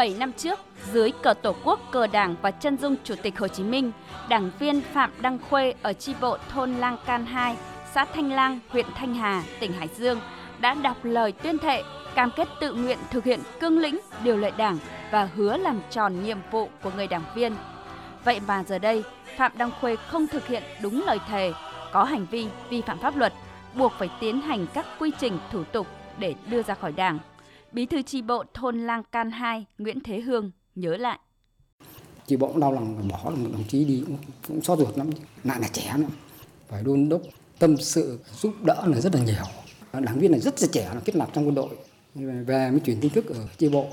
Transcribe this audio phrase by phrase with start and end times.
[0.00, 0.58] 7 năm trước,
[0.92, 3.92] dưới cờ Tổ quốc, cờ Đảng và chân dung Chủ tịch Hồ Chí Minh,
[4.28, 7.56] đảng viên Phạm Đăng Khuê ở chi bộ thôn Lang Can 2,
[7.94, 10.20] xã Thanh Lang, huyện Thanh Hà, tỉnh Hải Dương
[10.60, 11.82] đã đọc lời tuyên thệ
[12.14, 14.78] cam kết tự nguyện thực hiện cương lĩnh, điều lệ đảng
[15.10, 17.54] và hứa làm tròn nhiệm vụ của người đảng viên.
[18.24, 19.04] Vậy mà giờ đây,
[19.36, 21.52] Phạm Đăng Khuê không thực hiện đúng lời thề,
[21.92, 23.32] có hành vi vi phạm pháp luật,
[23.74, 25.86] buộc phải tiến hành các quy trình thủ tục
[26.18, 27.18] để đưa ra khỏi đảng.
[27.72, 31.18] Bí thư chi bộ thôn Lang Can 2 Nguyễn Thế Hương nhớ lại.
[32.26, 34.16] Chi bộ cũng đau lòng bỏ một đồng chí đi cũng,
[34.48, 35.10] cũng xót ruột lắm,
[35.44, 36.06] lại là trẻ nữa.
[36.68, 37.20] Phải đôn đốc
[37.58, 39.44] tâm sự giúp đỡ là rất là nhiều.
[39.92, 41.76] Đảng viên này rất là trẻ, là kết nạp trong quân đội
[42.14, 43.86] về mới chuyển tin thức ở chi bộ.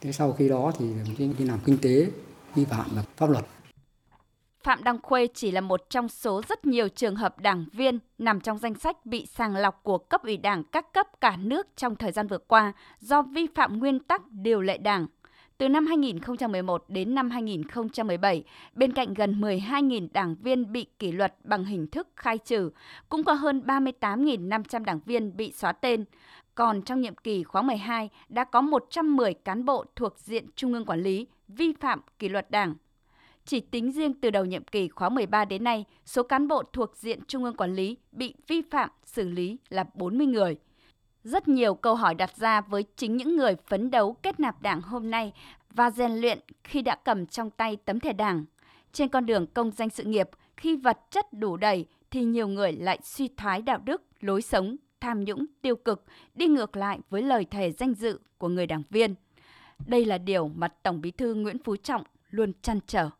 [0.00, 0.86] Thế sau khi đó thì
[1.18, 2.06] đi làm kinh tế
[2.54, 3.44] vi phạm pháp luật.
[4.62, 8.40] Phạm Đăng Khuê chỉ là một trong số rất nhiều trường hợp đảng viên nằm
[8.40, 11.96] trong danh sách bị sàng lọc của cấp ủy đảng các cấp cả nước trong
[11.96, 15.06] thời gian vừa qua do vi phạm nguyên tắc điều lệ đảng.
[15.58, 21.34] Từ năm 2011 đến năm 2017, bên cạnh gần 12.000 đảng viên bị kỷ luật
[21.44, 22.70] bằng hình thức khai trừ,
[23.08, 26.04] cũng có hơn 38.500 đảng viên bị xóa tên.
[26.54, 30.84] Còn trong nhiệm kỳ khóa 12 đã có 110 cán bộ thuộc diện Trung ương
[30.84, 32.74] quản lý vi phạm kỷ luật đảng
[33.48, 36.96] chỉ tính riêng từ đầu nhiệm kỳ khóa 13 đến nay, số cán bộ thuộc
[36.96, 40.56] diện Trung ương quản lý bị vi phạm xử lý là 40 người.
[41.24, 44.80] Rất nhiều câu hỏi đặt ra với chính những người phấn đấu kết nạp đảng
[44.80, 45.32] hôm nay
[45.70, 48.44] và rèn luyện khi đã cầm trong tay tấm thẻ đảng.
[48.92, 52.72] Trên con đường công danh sự nghiệp, khi vật chất đủ đầy thì nhiều người
[52.72, 56.04] lại suy thoái đạo đức, lối sống, tham nhũng, tiêu cực,
[56.34, 59.14] đi ngược lại với lời thề danh dự của người đảng viên.
[59.86, 63.10] Đây là điều mà Tổng Bí thư Nguyễn Phú Trọng luôn chăn trở.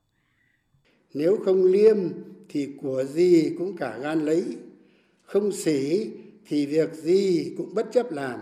[1.14, 1.96] Nếu không liêm
[2.48, 4.44] thì của gì cũng cả gan lấy,
[5.22, 6.10] không xỉ
[6.46, 8.40] thì việc gì cũng bất chấp làm.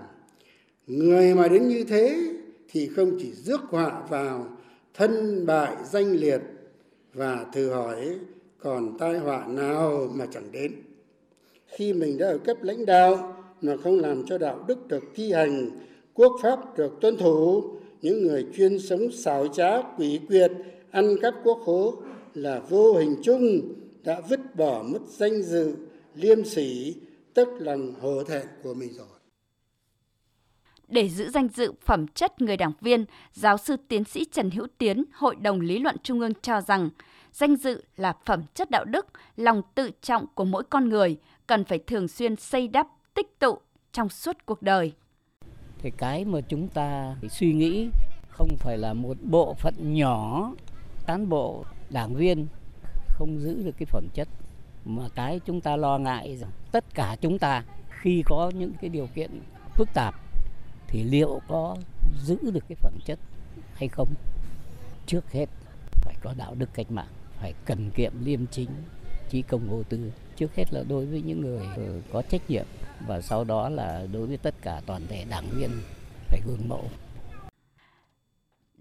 [0.86, 2.32] Người mà đến như thế
[2.70, 4.56] thì không chỉ rước họa vào
[4.94, 6.40] thân bại danh liệt
[7.14, 8.18] và thử hỏi
[8.58, 10.72] còn tai họa nào mà chẳng đến.
[11.66, 15.32] Khi mình đã ở cấp lãnh đạo mà không làm cho đạo đức được thi
[15.32, 15.70] hành,
[16.14, 17.62] quốc pháp được tuân thủ,
[18.02, 20.52] những người chuyên sống xảo trá, quỷ quyệt,
[20.90, 21.94] ăn cắp quốc hố
[22.36, 23.74] là vô hình chung
[24.04, 25.76] đã vứt bỏ mất danh dự
[26.14, 26.96] liêm sỉ
[27.34, 29.06] tức lòng hổ thẹn của mình rồi
[30.88, 34.66] để giữ danh dự phẩm chất người đảng viên, giáo sư tiến sĩ Trần Hữu
[34.78, 36.90] Tiến, Hội đồng Lý luận Trung ương cho rằng,
[37.32, 41.64] danh dự là phẩm chất đạo đức, lòng tự trọng của mỗi con người, cần
[41.64, 43.58] phải thường xuyên xây đắp, tích tụ
[43.92, 44.92] trong suốt cuộc đời.
[45.78, 47.88] Thì cái mà chúng ta suy nghĩ
[48.28, 50.52] không phải là một bộ phận nhỏ
[51.06, 52.46] cán bộ đảng viên
[53.08, 54.28] không giữ được cái phẩm chất
[54.84, 57.64] mà cái chúng ta lo ngại rằng tất cả chúng ta
[58.00, 59.40] khi có những cái điều kiện
[59.74, 60.14] phức tạp
[60.88, 61.76] thì liệu có
[62.24, 63.18] giữ được cái phẩm chất
[63.74, 64.14] hay không?
[65.06, 65.46] Trước hết
[65.90, 68.70] phải có đạo đức cách mạng, phải cần kiệm liêm chính,
[69.30, 70.12] trí công vô tư.
[70.36, 71.66] Trước hết là đối với những người
[72.12, 72.66] có trách nhiệm
[73.06, 75.70] và sau đó là đối với tất cả toàn thể đảng viên
[76.28, 76.84] phải gương mẫu.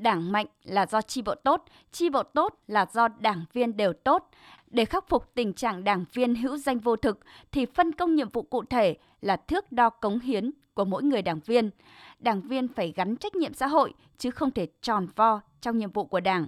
[0.05, 3.93] Đảng mạnh là do chi bộ tốt, chi bộ tốt là do đảng viên đều
[3.93, 4.29] tốt.
[4.67, 7.19] Để khắc phục tình trạng đảng viên hữu danh vô thực
[7.51, 11.21] thì phân công nhiệm vụ cụ thể là thước đo cống hiến của mỗi người
[11.21, 11.69] đảng viên.
[12.19, 15.91] Đảng viên phải gắn trách nhiệm xã hội chứ không thể tròn vo trong nhiệm
[15.91, 16.47] vụ của Đảng.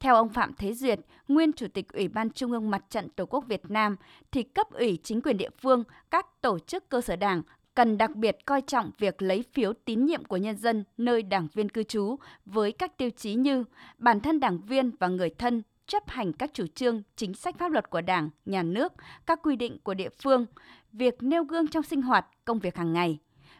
[0.00, 3.26] Theo ông Phạm Thế Duyệt, nguyên Chủ tịch Ủy ban Trung ương Mặt trận Tổ
[3.26, 3.96] quốc Việt Nam,
[4.32, 7.42] thì cấp ủy chính quyền địa phương, các tổ chức cơ sở đảng
[7.74, 11.48] cần đặc biệt coi trọng việc lấy phiếu tín nhiệm của nhân dân nơi đảng
[11.54, 13.64] viên cư trú với các tiêu chí như
[13.98, 17.70] bản thân đảng viên và người thân chấp hành các chủ trương, chính sách pháp
[17.70, 18.92] luật của Đảng, nhà nước,
[19.26, 20.46] các quy định của địa phương,
[20.92, 23.18] việc nêu gương trong sinh hoạt, công việc hàng ngày,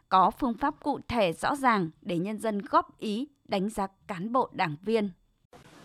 [0.08, 4.32] có phương pháp cụ thể rõ ràng để nhân dân góp ý, đánh giá cán
[4.32, 5.10] bộ đảng viên.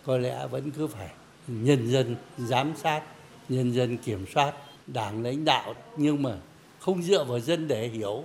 [0.04, 1.10] Có lẽ vẫn cứ phải
[1.48, 3.02] nhân dân giám sát,
[3.48, 4.52] nhân dân kiểm soát,
[4.86, 6.38] đảng lãnh đạo nhưng mà
[6.78, 8.24] không dựa vào dân để hiểu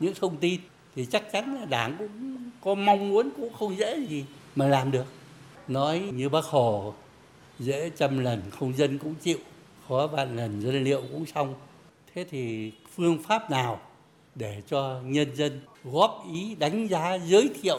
[0.00, 0.60] những thông tin
[0.94, 4.90] thì chắc chắn là đảng cũng có mong muốn, cũng không dễ gì mà làm
[4.90, 5.06] được.
[5.68, 6.94] Nói như bác hồ,
[7.58, 9.38] dễ trăm lần không dân cũng chịu,
[9.88, 11.54] khó vạn lần dân liệu cũng xong.
[12.14, 13.80] Thế thì phương pháp nào
[14.34, 17.78] để cho nhân dân góp ý đánh giá, giới thiệu,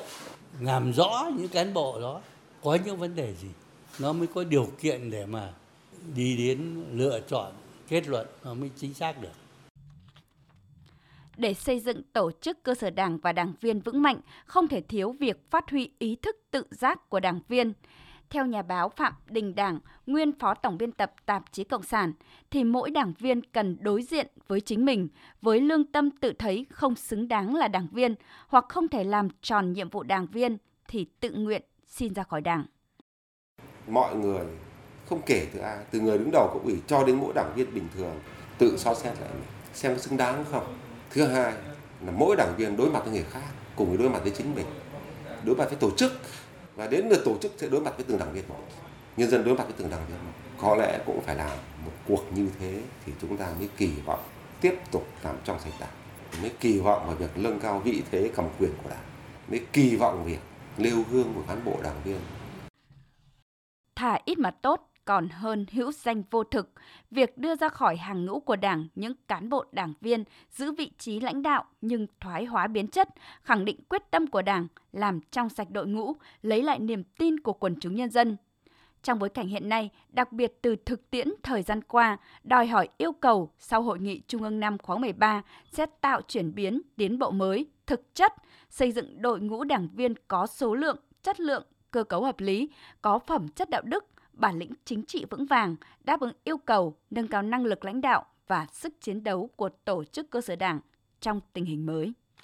[0.59, 2.21] làm rõ những cán bộ đó
[2.61, 3.47] có những vấn đề gì?
[3.99, 5.53] Nó mới có điều kiện để mà
[6.15, 7.51] đi đến lựa chọn
[7.87, 9.33] kết luận, nó mới chính xác được
[11.37, 14.81] để xây dựng tổ chức cơ sở đảng và đảng viên vững mạnh, không thể
[14.81, 17.73] thiếu việc phát huy ý thức tự giác của đảng viên.
[18.29, 22.13] Theo nhà báo Phạm Đình Đảng, nguyên phó tổng biên tập tạp chí Cộng sản,
[22.51, 25.07] thì mỗi đảng viên cần đối diện với chính mình,
[25.41, 28.15] với lương tâm tự thấy không xứng đáng là đảng viên
[28.47, 30.57] hoặc không thể làm tròn nhiệm vụ đảng viên
[30.87, 32.65] thì tự nguyện xin ra khỏi Đảng.
[33.87, 34.45] Mọi người
[35.09, 37.73] không kể từ ai, từ người đứng đầu cấp ủy cho đến mỗi đảng viên
[37.73, 38.19] bình thường
[38.57, 39.43] tự so xét lại mình,
[39.73, 40.77] xem có xứng đáng không.
[41.13, 41.53] Thứ hai
[42.05, 44.55] là mỗi đảng viên đối mặt với người khác cùng với đối mặt với chính
[44.55, 44.65] mình,
[45.43, 46.11] đối mặt với tổ chức
[46.75, 48.59] và đến lượt tổ chức sẽ đối mặt với từng đảng viên một.
[49.17, 50.31] Nhân dân đối mặt với từng đảng viên một.
[50.57, 54.23] Có lẽ cũng phải làm một cuộc như thế thì chúng ta mới kỳ vọng
[54.61, 55.89] tiếp tục làm trong sạch đảng
[56.41, 59.03] mới kỳ vọng vào việc nâng cao vị thế cầm quyền của đảng
[59.47, 60.39] mới kỳ vọng việc
[60.77, 62.19] nêu gương của cán bộ đảng viên
[63.95, 66.71] thà ít mà tốt còn hơn hữu danh vô thực.
[67.11, 70.91] Việc đưa ra khỏi hàng ngũ của Đảng những cán bộ đảng viên giữ vị
[70.97, 73.09] trí lãnh đạo nhưng thoái hóa biến chất,
[73.41, 77.39] khẳng định quyết tâm của Đảng làm trong sạch đội ngũ, lấy lại niềm tin
[77.39, 78.37] của quần chúng nhân dân.
[79.03, 82.89] Trong bối cảnh hiện nay, đặc biệt từ thực tiễn thời gian qua, đòi hỏi
[82.97, 85.41] yêu cầu sau Hội nghị Trung ương năm khóa 13
[85.71, 88.33] sẽ tạo chuyển biến, tiến bộ mới, thực chất,
[88.69, 92.69] xây dựng đội ngũ đảng viên có số lượng, chất lượng, cơ cấu hợp lý,
[93.01, 96.97] có phẩm chất đạo đức, bản lĩnh chính trị vững vàng, đáp ứng yêu cầu
[97.09, 100.55] nâng cao năng lực lãnh đạo và sức chiến đấu của tổ chức cơ sở
[100.55, 100.79] đảng
[101.19, 102.13] trong tình hình mới.